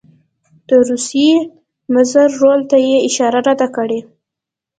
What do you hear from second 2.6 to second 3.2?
ته یې